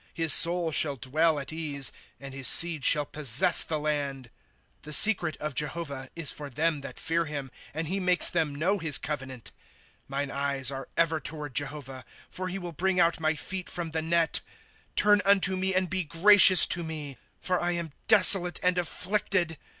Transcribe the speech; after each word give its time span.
"His 0.25 0.33
soul 0.33 0.71
shall 0.71 0.95
dwell 0.95 1.37
at 1.39 1.53
ease. 1.53 1.91
And 2.19 2.33
his 2.33 2.47
seed 2.47 2.83
shall 2.83 3.05
possess 3.05 3.61
the 3.61 3.77
land. 3.77 4.31
'* 4.57 4.81
The 4.81 4.93
secret 4.93 5.37
of 5.37 5.53
Jehovah 5.53 6.09
is 6.15 6.31
for 6.33 6.49
them 6.49 6.81
that 6.81 6.97
fear 6.97 7.25
him. 7.25 7.51
And 7.71 7.87
he 7.87 7.99
makes 7.99 8.27
them 8.27 8.55
know 8.55 8.79
his 8.79 8.97
covenant. 8.97 9.51
^^ 9.55 9.61
Mine 10.07 10.31
eyes 10.31 10.71
are 10.71 10.87
ever 10.97 11.19
toward 11.19 11.53
Jehovah; 11.53 12.03
For 12.31 12.47
he 12.47 12.57
will 12.57 12.71
bring 12.73 12.99
out 12.99 13.19
my 13.19 13.35
feet 13.35 13.69
from 13.69 13.91
the 13.91 14.01
net. 14.01 14.39
^^ 14.93 14.95
Turn 14.95 15.21
unto 15.23 15.55
me, 15.55 15.75
and 15.75 15.87
be 15.87 16.03
gracious 16.03 16.65
to 16.65 16.83
me; 16.83 17.19
For 17.39 17.59
I 17.61 17.73
am 17.73 17.93
desolate 18.07 18.59
and 18.63 18.79
afflicted. 18.79 19.55